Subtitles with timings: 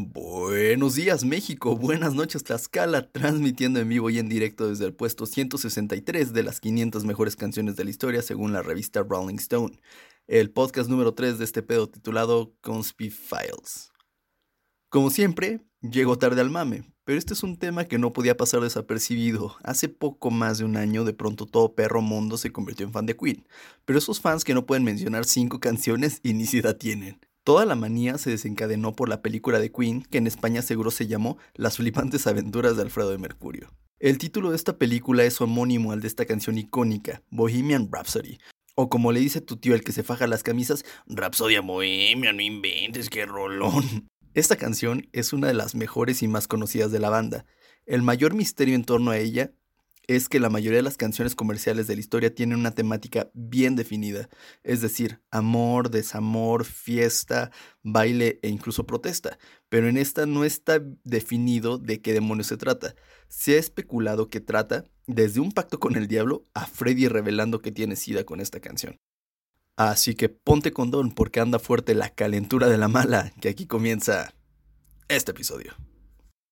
[0.00, 5.26] Buenos días México, buenas noches Tlaxcala, transmitiendo en vivo y en directo desde el puesto
[5.26, 9.80] 163 de las 500 mejores canciones de la historia según la revista Rolling Stone,
[10.28, 13.90] el podcast número 3 de este pedo titulado Conspi Files.
[14.88, 18.60] Como siempre, llego tarde al mame, pero este es un tema que no podía pasar
[18.60, 19.56] desapercibido.
[19.64, 23.06] Hace poco más de un año de pronto todo perro mundo se convirtió en fan
[23.06, 23.48] de Queen,
[23.84, 27.18] pero esos fans que no pueden mencionar cinco canciones y ni siquiera tienen.
[27.48, 31.06] Toda la manía se desencadenó por la película de Queen, que en España seguro se
[31.06, 33.72] llamó Las flipantes aventuras de Alfredo de Mercurio.
[33.98, 38.36] El título de esta película es homónimo al de esta canción icónica, Bohemian Rhapsody,
[38.74, 42.42] o como le dice tu tío el que se faja las camisas, Rhapsodia Bohemia, no
[42.42, 44.10] inventes, qué rolón.
[44.34, 47.46] Esta canción es una de las mejores y más conocidas de la banda.
[47.86, 49.52] El mayor misterio en torno a ella
[50.08, 53.76] es que la mayoría de las canciones comerciales de la historia tienen una temática bien
[53.76, 54.30] definida,
[54.64, 61.76] es decir, amor, desamor, fiesta, baile e incluso protesta, pero en esta no está definido
[61.76, 62.94] de qué demonios se trata.
[63.28, 67.70] Se ha especulado que trata desde un pacto con el diablo a Freddy revelando que
[67.70, 68.96] tiene sida con esta canción.
[69.76, 74.34] Así que ponte condón porque anda fuerte la calentura de la mala, que aquí comienza
[75.08, 75.74] este episodio.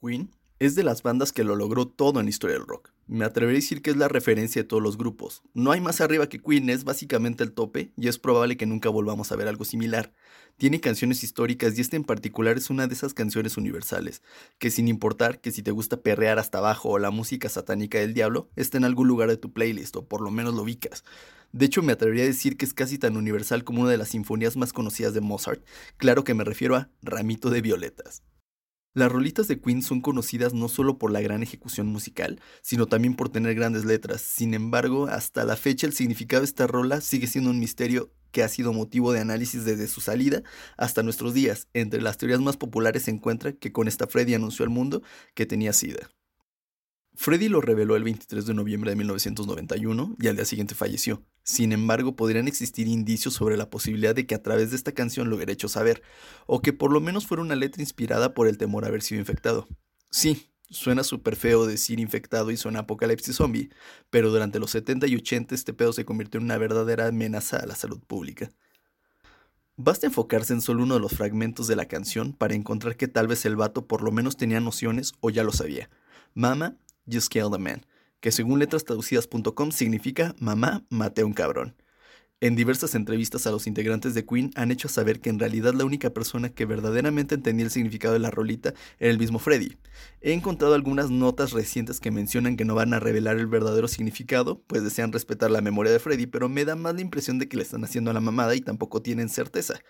[0.00, 0.30] Queen
[0.66, 2.90] es de las bandas que lo logró todo en historia del rock.
[3.06, 5.42] Me atrevería a decir que es la referencia de todos los grupos.
[5.52, 8.88] No hay más arriba que Queen, es básicamente el tope y es probable que nunca
[8.88, 10.12] volvamos a ver algo similar.
[10.56, 14.22] Tiene canciones históricas y esta en particular es una de esas canciones universales,
[14.58, 18.14] que sin importar que si te gusta perrear hasta abajo o la música satánica del
[18.14, 21.04] diablo, está en algún lugar de tu playlist o por lo menos lo ubicas.
[21.52, 24.08] De hecho, me atrevería a decir que es casi tan universal como una de las
[24.08, 25.64] sinfonías más conocidas de Mozart.
[25.98, 28.22] Claro que me refiero a Ramito de Violetas.
[28.94, 33.16] Las rolitas de Queen son conocidas no solo por la gran ejecución musical, sino también
[33.16, 34.20] por tener grandes letras.
[34.20, 38.44] Sin embargo, hasta la fecha el significado de esta rola sigue siendo un misterio que
[38.44, 40.44] ha sido motivo de análisis desde su salida
[40.76, 41.66] hasta nuestros días.
[41.72, 45.02] Entre las teorías más populares se encuentra que con esta Freddy anunció al mundo
[45.34, 46.13] que tenía SIDA.
[47.16, 51.22] Freddy lo reveló el 23 de noviembre de 1991 y al día siguiente falleció.
[51.44, 55.30] Sin embargo, podrían existir indicios sobre la posibilidad de que a través de esta canción
[55.30, 56.02] lo hubiera hecho saber,
[56.46, 59.20] o que por lo menos fuera una letra inspirada por el temor a haber sido
[59.20, 59.68] infectado.
[60.10, 63.70] Sí, suena súper feo decir infectado y suena apocalipsis zombie,
[64.10, 67.66] pero durante los 70 y 80 este pedo se convirtió en una verdadera amenaza a
[67.66, 68.50] la salud pública.
[69.76, 73.28] Basta enfocarse en solo uno de los fragmentos de la canción para encontrar que tal
[73.28, 75.90] vez el vato por lo menos tenía nociones o ya lo sabía.
[76.32, 76.76] Mama
[77.10, 77.86] Just Kill the Man,
[78.20, 81.76] que según letrastraducidas.com significa Mamá, maté a un cabrón.
[82.40, 85.84] En diversas entrevistas a los integrantes de Queen han hecho saber que en realidad la
[85.84, 89.78] única persona que verdaderamente entendía el significado de la rolita era el mismo Freddy.
[90.20, 94.60] He encontrado algunas notas recientes que mencionan que no van a revelar el verdadero significado,
[94.66, 97.56] pues desean respetar la memoria de Freddy, pero me da más la impresión de que
[97.56, 99.80] le están haciendo a la mamada y tampoco tienen certeza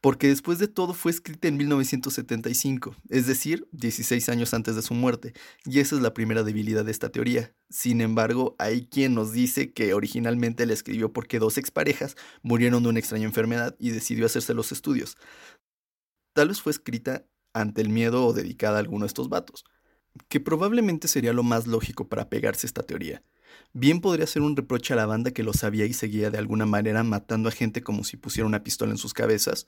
[0.00, 4.94] porque después de todo fue escrita en 1975, es decir, 16 años antes de su
[4.94, 5.32] muerte,
[5.64, 7.52] y esa es la primera debilidad de esta teoría.
[7.68, 12.90] Sin embargo, hay quien nos dice que originalmente la escribió porque dos exparejas murieron de
[12.90, 15.16] una extraña enfermedad y decidió hacerse los estudios.
[16.32, 19.64] Tal vez fue escrita ante el miedo o dedicada a alguno de estos vatos,
[20.28, 23.22] que probablemente sería lo más lógico para pegarse a esta teoría.
[23.72, 26.66] Bien podría ser un reproche a la banda que lo sabía y seguía de alguna
[26.66, 29.66] manera matando a gente como si pusiera una pistola en sus cabezas.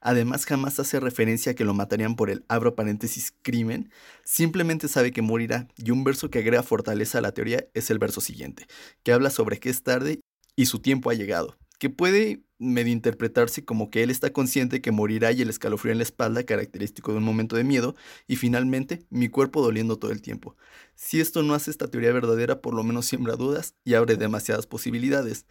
[0.00, 3.90] Además, jamás hace referencia a que lo matarían por el abro paréntesis crimen.
[4.24, 5.68] Simplemente sabe que morirá.
[5.76, 8.66] Y un verso que agrega fortaleza a la teoría es el verso siguiente,
[9.02, 10.20] que habla sobre que es tarde
[10.56, 14.92] y su tiempo ha llegado que puede medio interpretarse como que él está consciente que
[14.92, 17.96] morirá y el escalofrío en la espalda, característico de un momento de miedo,
[18.28, 20.56] y finalmente mi cuerpo doliendo todo el tiempo.
[20.94, 24.66] Si esto no hace esta teoría verdadera, por lo menos siembra dudas y abre demasiadas
[24.66, 25.46] posibilidades.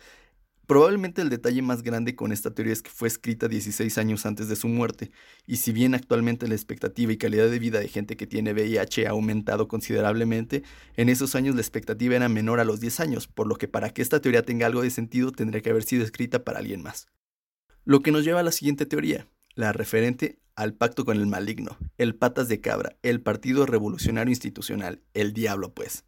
[0.69, 4.49] Probablemente el detalle más grande con esta teoría es que fue escrita 16 años antes
[4.49, 5.09] de su muerte,
[5.47, 9.07] y si bien actualmente la expectativa y calidad de vida de gente que tiene VIH
[9.07, 10.61] ha aumentado considerablemente,
[10.95, 13.89] en esos años la expectativa era menor a los 10 años, por lo que para
[13.89, 17.07] que esta teoría tenga algo de sentido tendría que haber sido escrita para alguien más.
[17.83, 21.79] Lo que nos lleva a la siguiente teoría, la referente al pacto con el maligno,
[21.97, 26.05] el patas de cabra, el Partido Revolucionario Institucional, el diablo pues.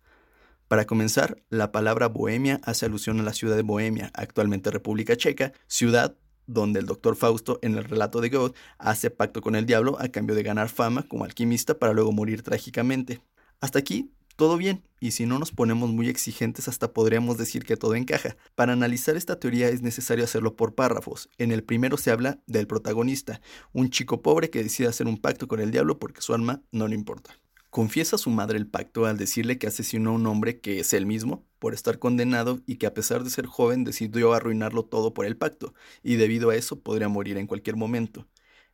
[0.72, 5.52] Para comenzar, la palabra Bohemia hace alusión a la ciudad de Bohemia, actualmente República Checa,
[5.68, 6.16] ciudad
[6.48, 10.08] donde el doctor Fausto en el relato de Goethe hace pacto con el diablo a
[10.08, 13.20] cambio de ganar fama como alquimista para luego morir trágicamente.
[13.60, 17.76] Hasta aquí, todo bien, y si no nos ponemos muy exigentes hasta podríamos decir que
[17.76, 18.38] todo encaja.
[18.56, 21.28] Para analizar esta teoría es necesario hacerlo por párrafos.
[21.38, 23.42] En el primero se habla del protagonista,
[23.74, 26.88] un chico pobre que decide hacer un pacto con el diablo porque su alma no
[26.88, 27.41] le importa.
[27.72, 30.92] Confiesa a su madre el pacto al decirle que asesinó a un hombre que es
[30.92, 35.14] él mismo por estar condenado y que a pesar de ser joven decidió arruinarlo todo
[35.14, 35.74] por el pacto,
[36.04, 38.28] y debido a eso podría morir en cualquier momento.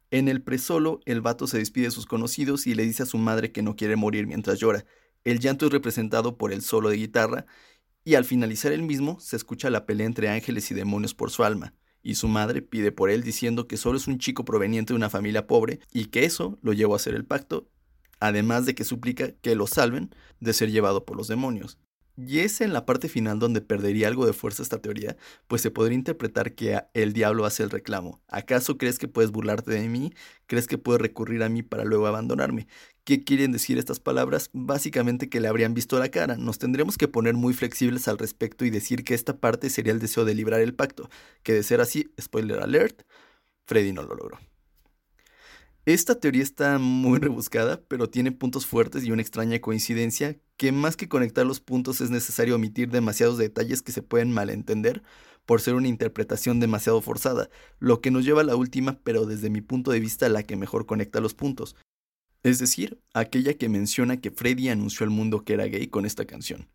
[0.10, 3.20] En el presolo, el vato se despide de sus conocidos y le dice a su
[3.20, 4.84] madre que no quiere morir mientras llora.
[5.24, 7.46] El llanto es representado por el solo de guitarra,
[8.04, 11.44] y al finalizar el mismo se escucha la pelea entre ángeles y demonios por su
[11.44, 14.98] alma, y su madre pide por él diciendo que solo es un chico proveniente de
[14.98, 17.70] una familia pobre y que eso lo llevó a hacer el pacto,
[18.20, 21.78] además de que suplica que lo salven de ser llevado por los demonios.
[22.20, 25.16] Y es en la parte final donde perdería algo de fuerza esta teoría,
[25.46, 28.24] pues se podría interpretar que el diablo hace el reclamo.
[28.28, 30.12] ¿Acaso crees que puedes burlarte de mí?
[30.48, 32.68] ¿Crees que puedes recurrir a mí para luego abandonarme?
[33.04, 34.50] ¿Qué quieren decir estas palabras?
[34.52, 36.38] Básicamente que le habrían visto la cara.
[36.38, 40.00] Nos tendremos que poner muy flexibles al respecto y decir que esta parte sería el
[40.00, 41.10] deseo de librar el pacto,
[41.44, 43.04] que de ser así, spoiler alert,
[43.68, 44.40] Freddy no lo logró.
[45.88, 50.98] Esta teoría está muy rebuscada, pero tiene puntos fuertes y una extraña coincidencia que más
[50.98, 55.02] que conectar los puntos es necesario omitir demasiados detalles que se pueden malentender
[55.46, 57.50] por ser una interpretación demasiado forzada,
[57.80, 60.58] lo que nos lleva a la última, pero desde mi punto de vista la que
[60.58, 61.78] mejor conecta los puntos,
[62.44, 66.26] es decir, aquella que menciona que Freddy anunció al mundo que era gay con esta
[66.26, 66.68] canción.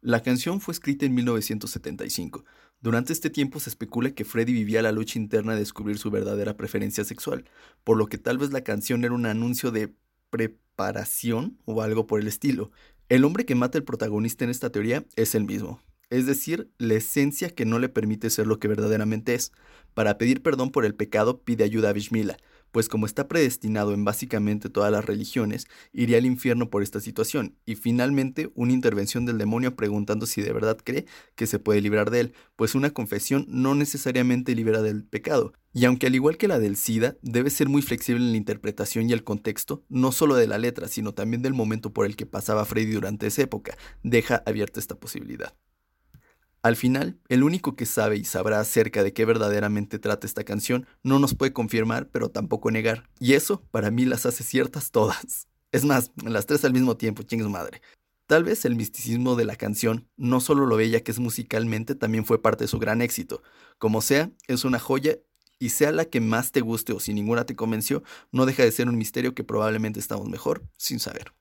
[0.00, 2.44] La canción fue escrita en 1975.
[2.86, 6.56] Durante este tiempo se especula que Freddy vivía la lucha interna de descubrir su verdadera
[6.56, 7.44] preferencia sexual,
[7.82, 9.92] por lo que tal vez la canción era un anuncio de
[10.30, 12.70] preparación o algo por el estilo.
[13.08, 16.94] El hombre que mata al protagonista en esta teoría es el mismo, es decir, la
[16.94, 19.50] esencia que no le permite ser lo que verdaderamente es.
[19.94, 22.36] Para pedir perdón por el pecado pide ayuda a Bishmila,
[22.76, 27.56] pues como está predestinado en básicamente todas las religiones, iría al infierno por esta situación,
[27.64, 31.06] y finalmente una intervención del demonio preguntando si de verdad cree
[31.36, 35.86] que se puede librar de él, pues una confesión no necesariamente libera del pecado, y
[35.86, 39.14] aunque al igual que la del SIDA, debe ser muy flexible en la interpretación y
[39.14, 42.66] el contexto, no solo de la letra, sino también del momento por el que pasaba
[42.66, 45.54] Freddy durante esa época, deja abierta esta posibilidad.
[46.66, 50.84] Al final, el único que sabe y sabrá acerca de qué verdaderamente trata esta canción
[51.04, 53.08] no nos puede confirmar, pero tampoco negar.
[53.20, 55.46] Y eso, para mí, las hace ciertas todas.
[55.70, 57.82] Es más, las tres al mismo tiempo, chingues madre.
[58.26, 62.24] Tal vez el misticismo de la canción, no solo lo bella que es musicalmente, también
[62.24, 63.44] fue parte de su gran éxito.
[63.78, 65.18] Como sea, es una joya
[65.60, 68.02] y sea la que más te guste o si ninguna te convenció,
[68.32, 71.32] no deja de ser un misterio que probablemente estamos mejor sin saber.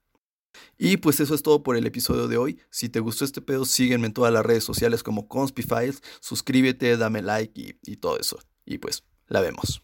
[0.78, 2.60] Y pues eso es todo por el episodio de hoy.
[2.70, 7.22] Si te gustó este pedo, sígueme en todas las redes sociales como Conspifiles, suscríbete, dame
[7.22, 8.40] like y, y todo eso.
[8.66, 9.82] Y pues, la vemos.